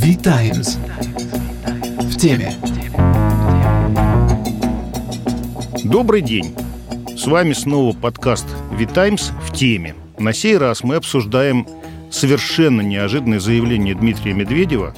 [0.00, 0.78] V-Times.
[2.02, 2.54] В теме.
[5.82, 6.54] Добрый день.
[7.16, 9.96] С вами снова подкаст V-Times в теме.
[10.16, 11.66] На сей раз мы обсуждаем
[12.12, 14.94] совершенно неожиданное заявление Дмитрия Медведева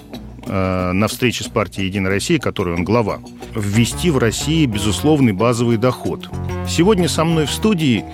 [0.47, 3.21] э, на встрече с партией «Единая Россия», которой он глава,
[3.57, 6.29] ввести в России безусловный базовый доход.
[6.69, 8.05] Сегодня со мной в студии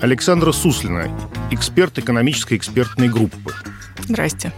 [0.00, 1.06] Александра Суслина,
[1.52, 3.54] эксперт экономической экспертной группы.
[4.00, 4.52] Здрасте.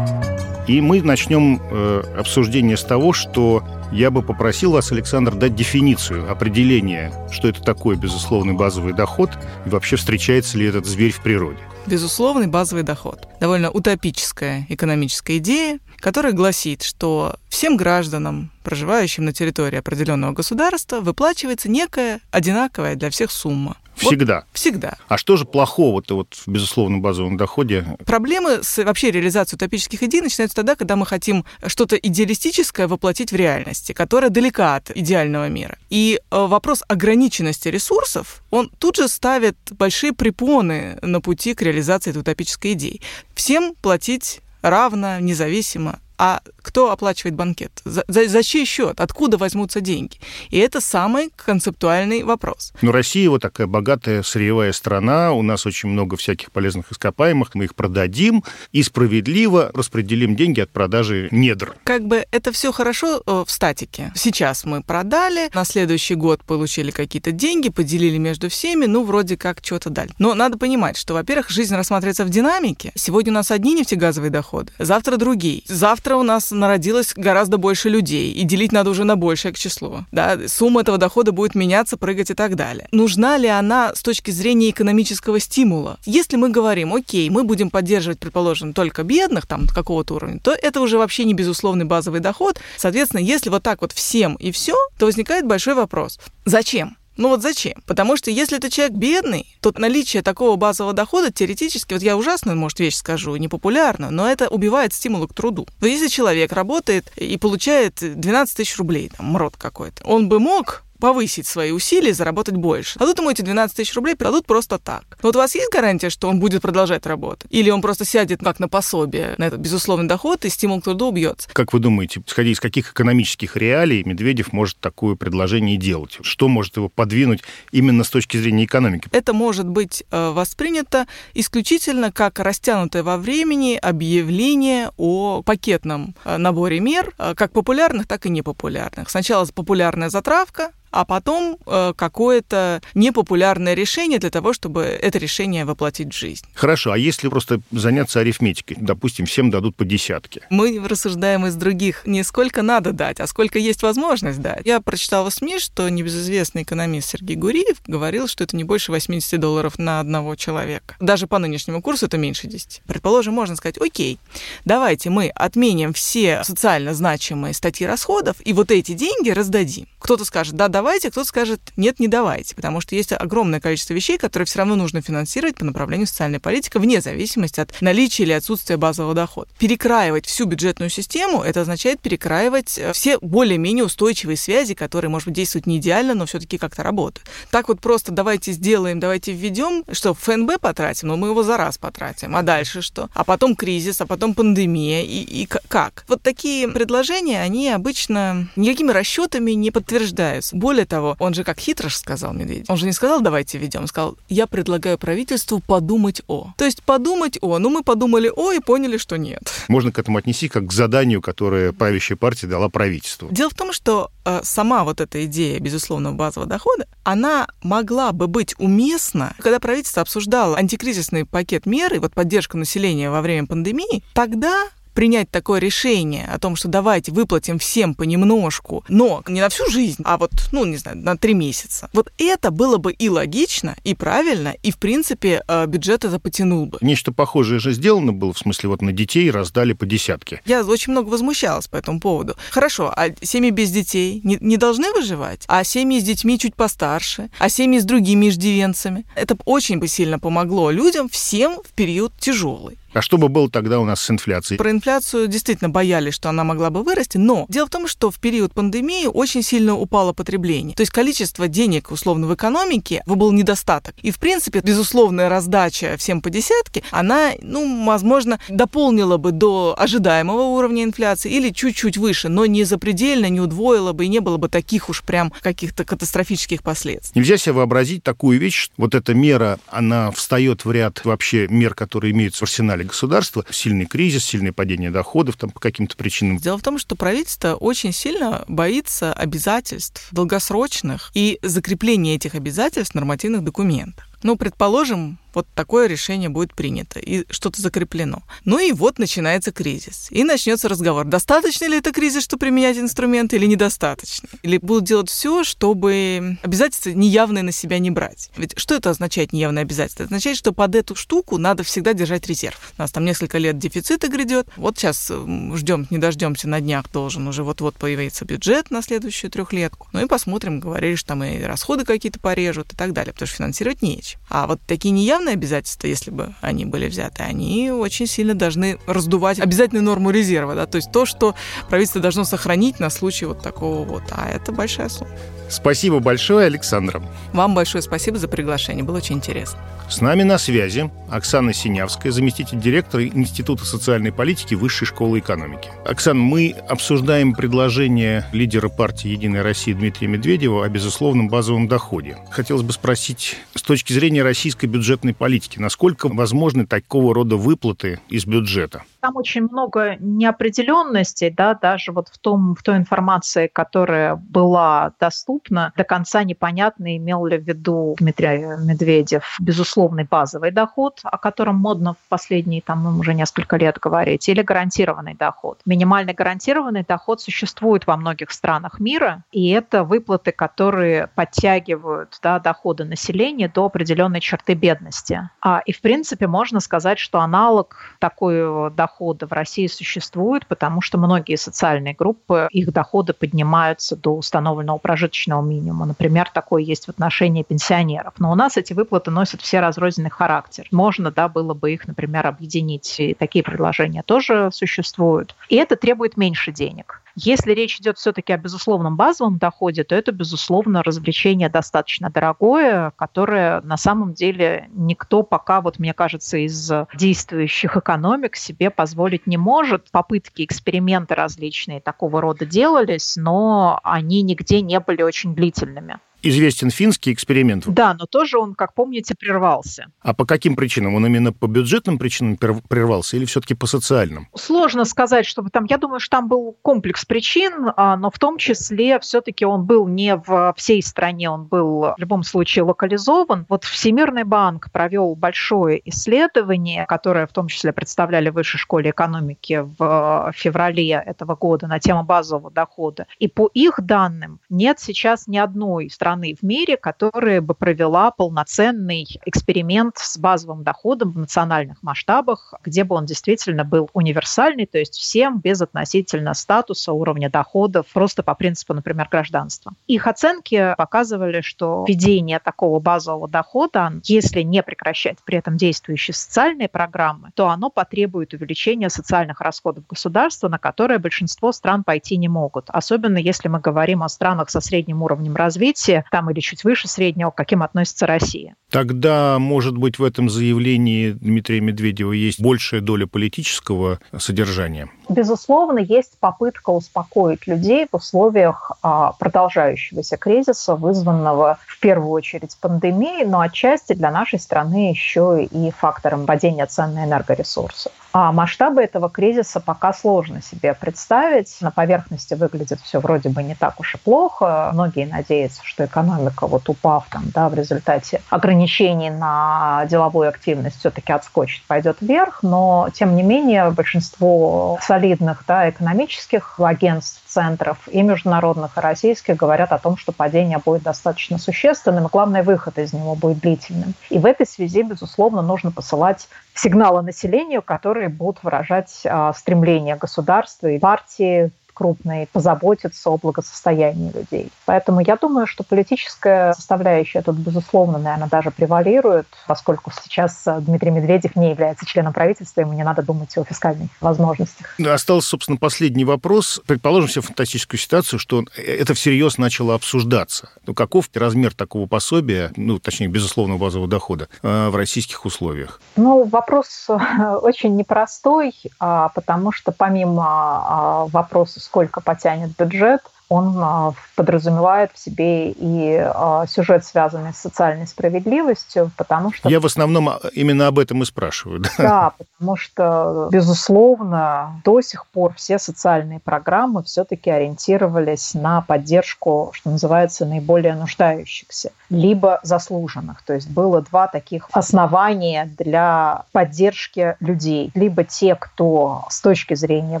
[0.68, 6.30] И мы начнем э, обсуждение с того, что я бы попросил вас, Александр, дать дефиницию,
[6.30, 9.30] определение, что это такое безусловный базовый доход
[9.66, 11.58] и вообще встречается ли этот зверь в природе.
[11.86, 13.26] Безусловный базовый доход.
[13.40, 21.68] Довольно утопическая экономическая идея, которая гласит, что всем гражданам, проживающим на территории определенного государства, выплачивается
[21.68, 23.76] некая одинаковая для всех сумма.
[23.96, 24.36] Всегда.
[24.36, 24.96] Вот, всегда.
[25.08, 27.86] А что же плохого-то вот в безусловном базовом доходе?
[28.04, 33.36] Проблемы с вообще реализацией утопических идей начинаются тогда, когда мы хотим что-то идеалистическое воплотить в
[33.36, 35.76] реальности, которая далека от идеального мира.
[35.90, 42.10] И э, вопрос ограниченности ресурсов, он тут же ставит большие препоны на пути к реализации
[42.10, 43.00] этой утопической идеи.
[43.34, 47.72] Всем платить равно, независимо а кто оплачивает банкет?
[47.84, 49.00] За, за, за чей счет?
[49.00, 50.18] Откуда возьмутся деньги?
[50.50, 52.72] И это самый концептуальный вопрос.
[52.82, 57.64] Но Россия вот такая богатая сырьевая страна, у нас очень много всяких полезных ископаемых, мы
[57.64, 61.74] их продадим и справедливо распределим деньги от продажи недр.
[61.84, 64.12] Как бы это все хорошо э, в статике.
[64.14, 69.60] Сейчас мы продали, на следующий год получили какие-то деньги, поделили между всеми, ну, вроде как
[69.62, 70.10] что-то дали.
[70.18, 72.92] Но надо понимать, что, во-первых, жизнь рассматривается в динамике.
[72.94, 75.62] Сегодня у нас одни нефтегазовые доходы, завтра другие.
[75.66, 80.04] Завтра у нас народилось гораздо больше людей, и делить надо уже на большее число.
[80.12, 80.38] Да?
[80.46, 82.88] Сумма этого дохода будет меняться, прыгать и так далее.
[82.92, 85.98] Нужна ли она с точки зрения экономического стимула?
[86.04, 90.80] Если мы говорим, окей, мы будем поддерживать, предположим, только бедных, там, какого-то уровня, то это
[90.80, 92.58] уже вообще не безусловный базовый доход.
[92.76, 96.18] Соответственно, если вот так вот всем и все, то возникает большой вопрос.
[96.44, 96.96] Зачем?
[97.22, 97.74] Ну вот зачем?
[97.86, 102.58] Потому что если это человек бедный, то наличие такого базового дохода теоретически, вот я ужасную,
[102.58, 105.68] может, вещь скажу, непопулярную, но это убивает стимулы к труду.
[105.80, 110.82] Но если человек работает и получает 12 тысяч рублей, там, мрот какой-то, он бы мог
[111.02, 112.96] повысить свои усилия, заработать больше.
[113.00, 115.02] А тут ему эти 12 тысяч рублей придадут просто так.
[115.20, 117.50] Но вот у вас есть гарантия, что он будет продолжать работать?
[117.50, 121.08] Или он просто сядет как на пособие на этот безусловный доход, и стимул к труду
[121.08, 121.48] убьется?
[121.52, 126.18] Как вы думаете, исходя из каких экономических реалий Медведев может такое предложение делать?
[126.22, 127.40] Что может его подвинуть
[127.72, 129.08] именно с точки зрения экономики?
[129.10, 136.78] Это может быть э, воспринято исключительно как растянутое во времени объявление о пакетном э, наборе
[136.78, 139.10] мер, э, как популярных, так и непопулярных.
[139.10, 146.14] Сначала популярная затравка, а потом э, какое-то непопулярное решение для того, чтобы это решение воплотить
[146.14, 146.44] в жизнь.
[146.54, 150.42] Хорошо, а если просто заняться арифметикой, допустим, всем дадут по десятке?
[150.50, 154.66] Мы рассуждаем из других не сколько надо дать, а сколько есть возможность дать.
[154.66, 159.40] Я прочитала в СМИ, что небезызвестный экономист Сергей Гуриев говорил, что это не больше 80
[159.40, 160.96] долларов на одного человека.
[161.00, 162.82] Даже по нынешнему курсу это меньше 10.
[162.86, 164.18] Предположим, можно сказать, окей,
[164.66, 169.86] давайте мы отменим все социально значимые статьи расходов и вот эти деньги раздадим.
[169.98, 173.94] Кто-то скажет, да, да, давайте, кто-то скажет, нет, не давайте, потому что есть огромное количество
[173.94, 178.32] вещей, которые все равно нужно финансировать по направлению социальной политики, вне зависимости от наличия или
[178.32, 179.48] отсутствия базового дохода.
[179.60, 185.36] Перекраивать всю бюджетную систему, это означает перекраивать э, все более-менее устойчивые связи, которые, может быть,
[185.36, 187.30] действуют не идеально, но все-таки как-то работают.
[187.52, 191.78] Так вот просто давайте сделаем, давайте введем, что ФНБ потратим, но мы его за раз
[191.78, 193.08] потратим, а дальше что?
[193.14, 196.04] А потом кризис, а потом пандемия, и, и как?
[196.08, 200.56] Вот такие предложения, они обычно никакими расчетами не подтверждаются.
[200.80, 202.70] Того, он же как хитрош сказал Медведев.
[202.70, 206.52] Он же не сказал, давайте ведем, он сказал, я предлагаю правительству подумать о.
[206.56, 207.58] То есть подумать о.
[207.58, 209.42] Ну, мы подумали о и поняли, что нет.
[209.68, 213.28] Можно к этому отнести как к заданию, которое правящая партия дала правительству.
[213.30, 218.26] Дело в том, что э, сама вот эта идея безусловного базового дохода, она могла бы
[218.26, 224.02] быть уместна, когда правительство обсуждало антикризисный пакет мер и вот поддержку населения во время пандемии,
[224.14, 229.68] тогда принять такое решение о том, что давайте выплатим всем понемножку, но не на всю
[229.70, 231.88] жизнь, а вот, ну, не знаю, на три месяца.
[231.92, 236.66] Вот это было бы и логично, и правильно, и, в принципе, э, бюджет это потянул
[236.66, 236.78] бы.
[236.80, 240.40] Нечто похожее же сделано было, в смысле, вот на детей раздали по десятке.
[240.44, 242.36] Я очень много возмущалась по этому поводу.
[242.50, 245.44] Хорошо, а семьи без детей не, не должны выживать?
[245.48, 247.30] А семьи с детьми чуть постарше?
[247.38, 249.04] А семьи с другими иждивенцами?
[249.14, 252.78] Это очень бы сильно помогло людям всем в период тяжелый.
[252.94, 254.58] А что бы было тогда у нас с инфляцией?
[254.58, 258.18] Про инфляцию действительно боялись, что она могла бы вырасти, но дело в том, что в
[258.18, 260.76] период пандемии очень сильно упало потребление.
[260.76, 263.94] То есть количество денег, условно, в экономике был недостаток.
[264.02, 270.42] И, в принципе, безусловная раздача всем по десятке, она, ну, возможно, дополнила бы до ожидаемого
[270.42, 274.48] уровня инфляции или чуть-чуть выше, но не запредельно, не удвоила бы и не было бы
[274.48, 277.18] таких уж прям каких-то катастрофических последствий.
[277.18, 282.12] Нельзя себе вообразить такую вещь, вот эта мера, она встает в ряд вообще мер, которые
[282.12, 283.44] имеются в арсенале государства.
[283.50, 286.38] Сильный кризис, сильное падение доходов там по каким-то причинам.
[286.38, 292.94] Дело в том, что правительство очень сильно боится обязательств долгосрочных и закрепления этих обязательств в
[292.94, 294.11] нормативных документах.
[294.22, 298.22] Ну, предположим, вот такое решение будет принято и что-то закреплено.
[298.44, 300.08] Ну и вот начинается кризис.
[300.10, 304.28] И начнется разговор, достаточно ли это кризис, чтобы применять инструменты, или недостаточно.
[304.42, 308.30] Или будут делать все, чтобы обязательства неявные на себя не брать.
[308.36, 310.04] Ведь что это означает неявное обязательство?
[310.04, 312.72] Это означает, что под эту штуку надо всегда держать резерв.
[312.78, 314.48] У нас там несколько лет дефицита грядет.
[314.56, 315.10] Вот сейчас
[315.54, 319.88] ждем, не дождемся, на днях должен уже вот-вот появиться бюджет на следующую трехлетку.
[319.92, 323.36] Ну и посмотрим, говорили, что там и расходы какие-то порежут и так далее, потому что
[323.36, 324.20] финансировать нечем.
[324.28, 329.38] А вот такие неявные обязательства, если бы они были взяты, они очень сильно должны раздувать
[329.38, 331.34] обязательную норму резерва, да, то есть то, что
[331.68, 335.10] правительство должно сохранить на случай вот такого вот, а это большая сумма.
[335.52, 337.02] Спасибо большое, Александра.
[337.34, 339.58] Вам большое спасибо за приглашение, было очень интересно.
[339.90, 345.68] С нами на связи Оксана Синявская, заместитель директора Института социальной политики Высшей школы экономики.
[345.84, 352.16] Оксана, мы обсуждаем предложение лидера партии «Единая Россия» Дмитрия Медведева о безусловном базовом доходе.
[352.30, 358.24] Хотелось бы спросить, с точки зрения российской бюджетной политики, насколько возможны такого рода выплаты из
[358.24, 358.84] бюджета?
[359.02, 365.72] Там очень много неопределенностей, да, даже вот в, том, в той информации, которая была доступна,
[365.76, 371.94] до конца непонятно, имел ли в виду Дмитрий Медведев безусловный базовый доход, о котором модно
[371.94, 375.58] в последние там уже несколько лет говорить, или гарантированный доход.
[375.66, 382.84] Минимальный гарантированный доход существует во многих странах мира, и это выплаты, которые подтягивают да, доходы
[382.84, 385.28] населения до определенной черты бедности.
[385.40, 390.80] А, и, в принципе, можно сказать, что аналог такой дохода дохода в России существует, потому
[390.80, 395.86] что многие социальные группы, их доходы поднимаются до установленного прожиточного минимума.
[395.86, 398.14] Например, такое есть в отношении пенсионеров.
[398.18, 400.66] Но у нас эти выплаты носят все разрозненный характер.
[400.70, 403.00] Можно, да, было бы их, например, объединить.
[403.00, 405.34] И такие предложения тоже существуют.
[405.48, 407.01] И это требует меньше денег.
[407.16, 413.60] Если речь идет все-таки о безусловном базовом доходе, то это, безусловно, развлечение достаточно дорогое, которое
[413.62, 419.90] на самом деле никто пока, вот мне кажется, из действующих экономик себе позволить не может.
[419.90, 427.12] Попытки, эксперименты различные такого рода делались, но они нигде не были очень длительными известен финский
[427.12, 427.64] эксперимент.
[427.66, 429.86] Да, но тоже он, как помните, прервался.
[430.00, 430.94] А по каким причинам?
[430.94, 434.28] Он именно по бюджетным причинам прервался или все-таки по социальным?
[434.34, 438.38] Сложно сказать, чтобы там, я думаю, что там был комплекс причин, а, но в том
[438.38, 443.46] числе все-таки он был не в всей стране, он был в любом случае локализован.
[443.48, 449.66] Вот Всемирный банк провел большое исследование, которое в том числе представляли в Высшей школе экономики
[449.78, 453.06] в феврале этого года на тему базового дохода.
[453.18, 458.10] И по их данным нет сейчас ни одной страны, страны в мире, которая бы провела
[458.10, 464.78] полноценный эксперимент с базовым доходом в национальных масштабах, где бы он действительно был универсальный, то
[464.78, 469.72] есть всем без относительно статуса, уровня доходов, просто по принципу, например, гражданства.
[469.86, 476.68] Их оценки показывали, что введение такого базового дохода, если не прекращать при этом действующие социальные
[476.68, 482.66] программы, то оно потребует увеличения социальных расходов государства, на которые большинство стран пойти не могут.
[482.68, 487.30] Особенно если мы говорим о странах со средним уровнем развития, там или чуть выше среднего,
[487.30, 488.54] к каким относится Россия.
[488.70, 494.88] Тогда, может быть, в этом заявлении Дмитрия Медведева есть большая доля политического содержания?
[495.12, 503.26] Безусловно, есть попытка успокоить людей в условиях а, продолжающегося кризиса, вызванного в первую очередь пандемией,
[503.26, 507.90] но отчасти для нашей страны еще и фактором падения цен на энергоресурсы.
[508.14, 511.56] А масштабы этого кризиса пока сложно себе представить.
[511.62, 514.70] На поверхности выглядит все вроде бы не так уж и плохо.
[514.74, 521.10] Многие надеются, что экономика, вот упав там, да, в результате ограничений на деловую активность, все-таки
[521.10, 522.42] отскочит, пойдет вверх.
[522.42, 529.72] Но, тем не менее, большинство солидных да, экономических агентств, центров и международных, и российских говорят
[529.72, 533.94] о том, что падение будет достаточно существенным, и главное, выход из него будет длительным.
[534.10, 540.68] И в этой связи, безусловно, нужно посылать сигналы населению, которые будут выражать а, стремление государства
[540.68, 544.50] и партии крупный позаботиться о благосостоянии людей.
[544.66, 551.36] Поэтому я думаю, что политическая составляющая тут, безусловно, наверное, даже превалирует, поскольку сейчас Дмитрий Медведев
[551.36, 554.74] не является членом правительства, ему не надо думать о фискальных возможностях.
[554.84, 556.60] Остался, собственно, последний вопрос.
[556.66, 560.50] Предположим себе фантастическую ситуацию, что это всерьез начало обсуждаться.
[560.66, 565.80] Ну, каков размер такого пособия, ну, точнее, безусловно, базового дохода э, в российских условиях?
[565.96, 566.94] Ну, вопрос э,
[567.42, 574.98] очень непростой, а, потому что помимо а, вопроса, сколько потянет бюджет, он а, подразумевает в
[574.98, 579.48] себе и а, сюжет, связанный с социальной справедливостью, потому что...
[579.48, 581.60] Я в основном именно об этом и спрашиваю.
[581.60, 589.52] Да, да потому что, безусловно, до сих пор все социальные программы все-таки ориентировались на поддержку,
[589.54, 593.22] что называется, наиболее нуждающихся, либо заслуженных.
[593.22, 597.70] То есть было два таких основания для поддержки людей.
[597.74, 600.00] Либо те, кто с точки зрения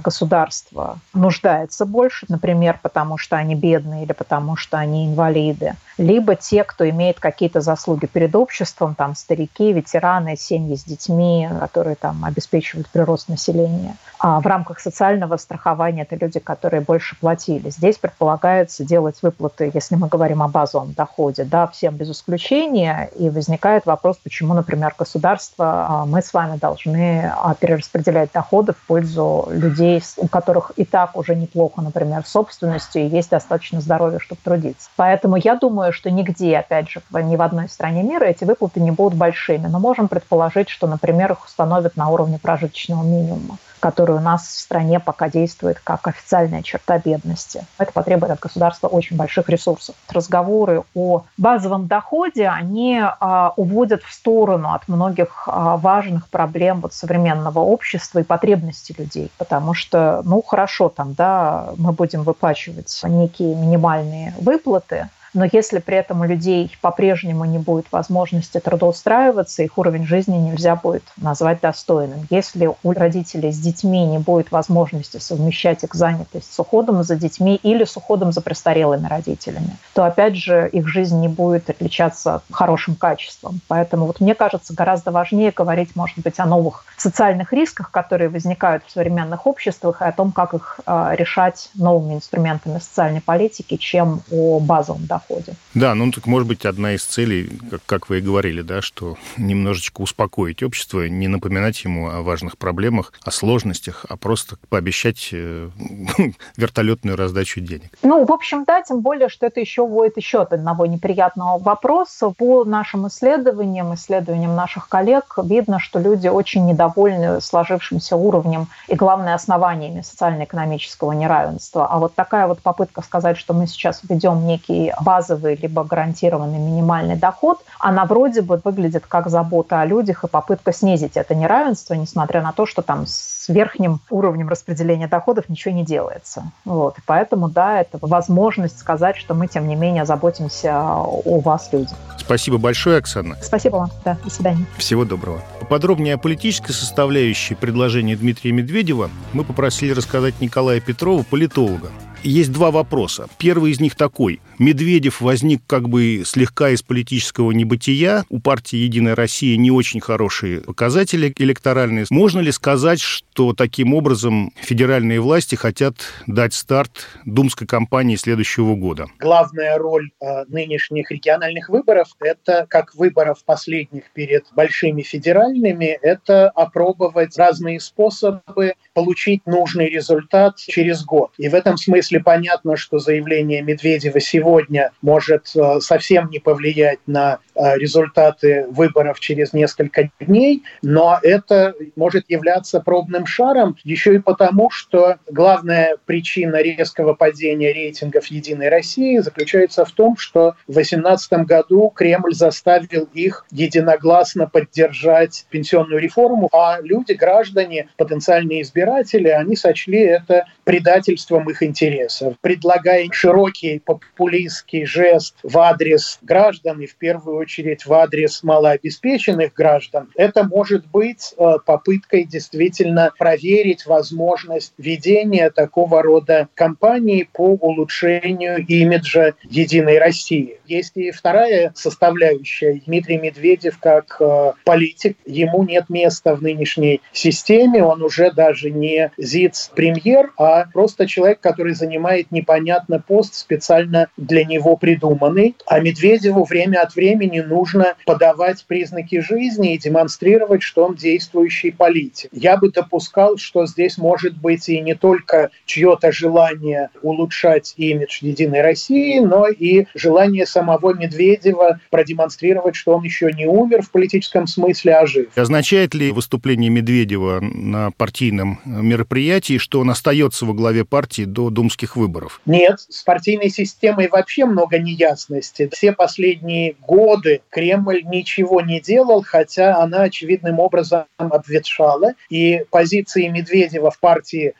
[0.00, 6.64] государства нуждается больше, например, потому что они бедные или потому что они инвалиды, либо те,
[6.64, 12.88] кто имеет какие-то заслуги перед обществом, там старики, ветераны, семьи с детьми, которые там обеспечивают
[12.88, 13.96] прирост населения.
[14.18, 17.70] А в рамках социального страхования это люди, которые больше платили.
[17.70, 23.10] Здесь предполагается делать выплаты, если мы говорим о базовом доходе, да, всем без исключения.
[23.16, 28.86] И возникает вопрос, почему, например, государство, а, мы с вами должны а, перераспределять доходы в
[28.86, 34.40] пользу людей, у которых и так уже неплохо, например, собственностью, и есть достаточно здоровья, чтобы
[34.42, 34.88] трудиться.
[34.96, 38.90] Поэтому я думаю, что нигде, опять же, ни в одной стране мира эти выплаты не
[38.90, 39.66] будут большими.
[39.66, 44.58] Но можем предположить, что, например, их установят на уровне прожиточного минимума который у нас в
[44.60, 47.66] стране пока действует как официальная черта бедности.
[47.78, 49.96] Это потребует от государства очень больших ресурсов.
[50.08, 56.94] Разговоры о базовом доходе, они а, уводят в сторону от многих а, важных проблем вот
[56.94, 63.56] современного общества и потребностей людей, потому что, ну, хорошо, там, да, мы будем выплачивать некие
[63.56, 70.06] минимальные выплаты, но если при этом у людей по-прежнему не будет возможности трудоустраиваться, их уровень
[70.06, 72.26] жизни нельзя будет назвать достойным.
[72.30, 77.56] Если у родителей с детьми не будет возможности совмещать их занятость с уходом за детьми
[77.62, 82.94] или с уходом за престарелыми родителями, то опять же их жизнь не будет отличаться хорошим
[82.94, 83.60] качеством.
[83.68, 88.84] Поэтому вот мне кажется, гораздо важнее говорить, может быть, о новых социальных рисках, которые возникают
[88.84, 94.22] в современных обществах, и о том, как их а, решать новыми инструментами социальной политики, чем
[94.30, 95.54] о базовом доходе доходе.
[95.74, 99.16] Да, ну так может быть одна из целей, как, как вы и говорили, да, что
[99.36, 105.70] немножечко успокоить общество, не напоминать ему о важных проблемах, о сложностях, а просто пообещать э,
[106.56, 107.90] вертолетную раздачу денег.
[108.02, 112.30] Ну, в общем, да, тем более, что это еще вводит еще от одного неприятного вопроса.
[112.30, 119.34] По нашим исследованиям, исследованиям наших коллег, видно, что люди очень недовольны сложившимся уровнем и, главное,
[119.34, 121.86] основаниями социально-экономического неравенства.
[121.86, 127.16] А вот такая вот попытка сказать, что мы сейчас введем некий базовый либо гарантированный минимальный
[127.16, 132.40] доход, она вроде бы выглядит как забота о людях и попытка снизить это неравенство, несмотря
[132.40, 133.04] на то, что там
[133.42, 136.52] с верхним уровнем распределения доходов ничего не делается.
[136.64, 136.98] Вот.
[136.98, 141.90] И поэтому, да, это возможность сказать, что мы, тем не менее, заботимся о вас, люди.
[142.18, 143.36] Спасибо большое, Оксана.
[143.42, 143.90] Спасибо вам.
[144.04, 144.64] Да, до свидания.
[144.76, 145.42] Всего доброго.
[145.68, 151.90] Подробнее о политической составляющей предложения Дмитрия Медведева мы попросили рассказать Николая Петрова, политолога.
[152.22, 153.26] Есть два вопроса.
[153.38, 154.40] Первый из них такой.
[154.58, 158.24] Медведев возник как бы слегка из политического небытия.
[158.28, 162.06] У партии «Единая Россия» не очень хорошие показатели электоральные.
[162.10, 165.94] Можно ли сказать, что таким образом федеральные власти хотят
[166.26, 169.06] дать старт думской кампании следующего года?
[169.18, 177.36] Главная роль э, нынешних региональных выборов– это, как выборов последних перед большими федеральными, это опробовать
[177.36, 181.32] разные способы получить нужный результат через год.
[181.38, 187.38] И в этом смысле понятно, что заявление Медведева сегодня может э, совсем не повлиять на
[187.54, 194.70] э, результаты выборов через несколько дней, но это может являться пробным шаром еще и потому,
[194.70, 201.92] что главная причина резкого падения рейтингов «Единой России» заключается в том, что в 2018 году
[201.94, 210.46] Кремль заставил их единогласно поддержать пенсионную реформу, а люди, граждане, потенциальные избиратели, они сочли это
[210.64, 212.34] предательством их интересов.
[212.40, 220.10] Предлагая широкий популистский жест в адрес граждан и в первую очередь в адрес малообеспеченных граждан,
[220.16, 229.34] это может быть э, попыткой действительно проверить возможность ведения такого рода кампании по улучшению имиджа
[229.48, 230.58] «Единой России».
[230.66, 232.80] Есть и вторая составляющая.
[232.86, 239.10] Дмитрий Медведев как э, политик, ему нет места в нынешней системе, он уже даже не
[239.16, 245.56] ЗИЦ-премьер, а просто человек, который занимает непонятно пост, специально для него придуманный.
[245.66, 252.30] А Медведеву время от времени нужно подавать признаки жизни и демонстрировать, что он действующий политик.
[252.32, 253.01] Я бы допускал,
[253.36, 259.86] что здесь может быть и не только чье-то желание улучшать имидж Единой России, но и
[259.94, 265.26] желание самого Медведева продемонстрировать, что он еще не умер в политическом смысле, а жив.
[265.36, 271.96] Означает ли выступление Медведева на партийном мероприятии, что он остается во главе партии до думских
[271.96, 272.40] выборов?
[272.46, 275.68] Нет, с партийной системой вообще много неясности.
[275.72, 283.90] Все последние годы Кремль ничего не делал, хотя она очевидным образом обветшала, и позиции Медведева
[283.90, 284.54] в партии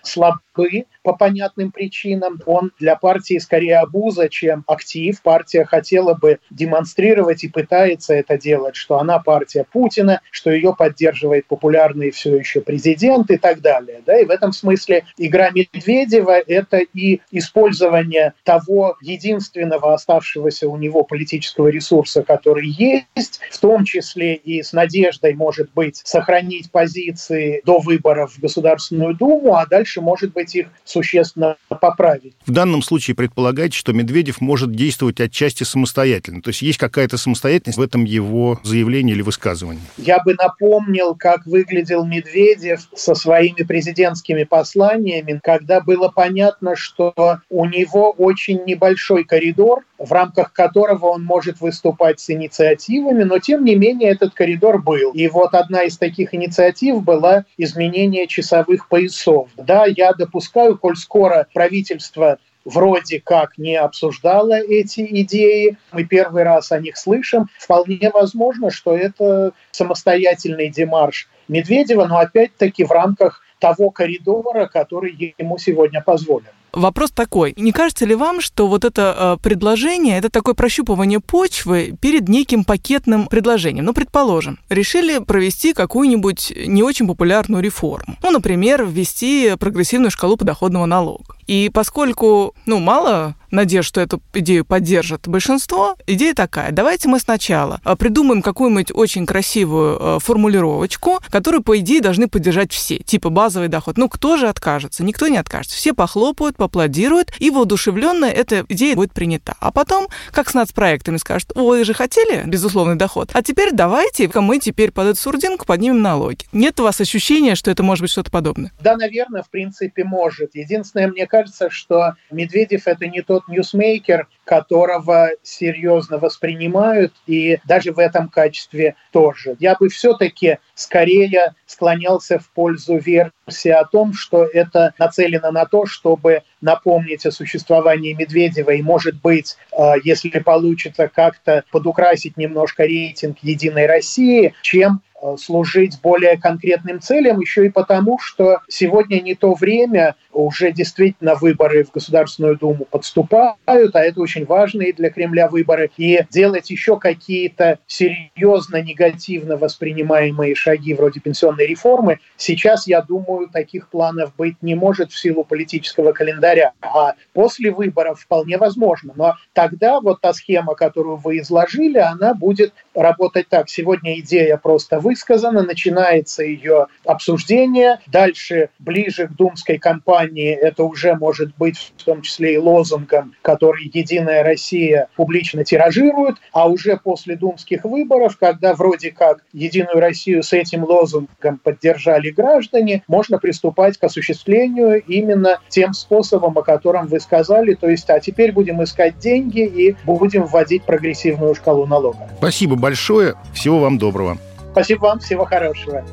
[0.52, 2.40] слабы, по понятным причинам.
[2.46, 5.20] Он для партии скорее обуза, чем актив.
[5.22, 11.46] Партия хотела бы демонстрировать и пытается это делать, что она партия Путина, что ее поддерживает
[11.46, 14.02] популярный все еще президент и так далее.
[14.06, 14.18] Да?
[14.18, 21.68] И в этом смысле игра Медведева– это и использование того единственного оставшегося у него политического
[21.68, 28.34] ресурса, который есть, в том числе и с надеждой, может быть, сохранить позиции до выборов
[28.34, 32.34] в Государственную Думу, а дальше, может быть, их существенно поправить.
[32.46, 36.42] В данном случае предполагается, что Медведев может действовать отчасти самостоятельно.
[36.42, 39.82] То есть есть какая-то самостоятельность в этом его заявлении или высказывании?
[39.96, 47.14] Я бы напомнил, как выглядел Медведев со своими президентскими посланиями, когда было понятно, что
[47.48, 53.64] у него очень небольшой коридор, в рамках которого он может выступать с инициативами, но тем
[53.64, 55.12] не менее этот коридор был.
[55.12, 59.48] И вот одна из таких инициатив была изменение часовых поясов.
[59.56, 60.31] Да, я допускаю,
[60.76, 67.48] коль скоро правительство вроде как не обсуждала эти идеи, мы первый раз о них слышим,
[67.58, 75.58] вполне возможно, что это самостоятельный демарш Медведева, но опять-таки в рамках того коридора, который ему
[75.58, 76.50] сегодня позволен.
[76.72, 77.52] Вопрос такой.
[77.56, 82.64] Не кажется ли вам, что вот это э, предложение, это такое прощупывание почвы перед неким
[82.64, 83.84] пакетным предложением?
[83.84, 88.16] Ну, предположим, решили провести какую-нибудь не очень популярную реформу.
[88.22, 91.36] Ну, например, ввести прогрессивную шкалу подоходного налога.
[91.46, 96.72] И поскольку, ну, мало надежд, что эту идею поддержат большинство, идея такая.
[96.72, 102.72] Давайте мы сначала а, придумаем какую-нибудь очень красивую а, формулировочку, которую, по идее, должны поддержать
[102.72, 102.98] все.
[102.98, 103.98] Типа базовый доход.
[103.98, 105.04] Ну, кто же откажется?
[105.04, 105.76] Никто не откажется.
[105.76, 109.54] Все похлопают, поаплодируют, и воодушевленно эта идея будет принята.
[109.60, 114.58] А потом, как с нацпроектами, скажут, вы же хотели безусловный доход, а теперь давайте мы
[114.58, 116.46] теперь под эту сурдинку поднимем налоги.
[116.52, 118.72] Нет у вас ощущения, что это может быть что-то подобное?
[118.80, 120.54] Да, наверное, в принципе, может.
[120.54, 127.98] Единственное, мне кажется, что Медведев это не тот ньюсмейкер, которого серьезно воспринимают, и даже в
[127.98, 129.56] этом качестве тоже.
[129.60, 135.86] Я бы все-таки скорее склонялся в пользу версии о том, что это нацелено на то,
[135.86, 143.38] чтобы напомнить о существовании Медведева и, может быть, э, если получится как-то подукрасить немножко рейтинг
[143.42, 149.54] «Единой России», чем Э, служить более конкретным целям, еще и потому, что сегодня не то
[149.54, 155.90] время, уже действительно выборы в Государственную Думу подступают, а это очень важные для Кремля выборы,
[155.96, 163.88] и делать еще какие-то серьезно негативно воспринимаемые шаги вроде пенсионной реформы, сейчас, я думаю, таких
[163.88, 166.72] планов быть не может в силу политического календаря.
[166.80, 169.12] А после выборов вполне возможно.
[169.16, 173.68] Но тогда вот та схема, которую вы изложили, она будет работать так.
[173.68, 178.00] Сегодня идея просто вы высказано, начинается ее обсуждение.
[178.06, 183.88] Дальше, ближе к думской кампании, это уже может быть в том числе и лозунгом, который
[184.22, 190.52] «Единая Россия» публично тиражирует, а уже после думских выборов, когда вроде как «Единую Россию» с
[190.52, 197.74] этим лозунгом поддержали граждане, можно приступать к осуществлению именно тем способом, о котором вы сказали,
[197.74, 202.28] то есть, а теперь будем искать деньги и будем вводить прогрессивную шкалу налога.
[202.38, 204.38] Спасибо большое, всего вам доброго.
[204.70, 206.04] Спасибо вам, всего хорошего.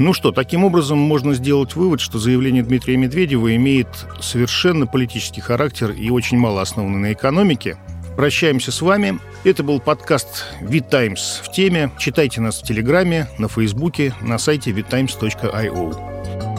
[0.00, 3.86] Ну что, таким образом можно сделать вывод, что заявление Дмитрия Медведева имеет
[4.18, 7.76] совершенно политический характер и очень мало основаны на экономике.
[8.16, 9.18] Прощаемся с вами.
[9.44, 11.90] Это был подкаст «Вид Таймс» в теме.
[11.98, 16.49] Читайте нас в Телеграме, на Фейсбуке, на сайте vidtimes.io.